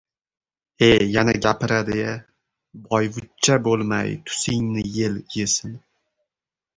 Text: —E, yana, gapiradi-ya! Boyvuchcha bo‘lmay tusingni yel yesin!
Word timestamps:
—E, 0.85 0.87
yana, 1.15 1.33
gapiradi-ya! 1.45 2.15
Boyvuchcha 2.87 3.57
bo‘lmay 3.67 4.15
tusingni 4.31 4.85
yel 4.97 5.21
yesin! 5.39 5.77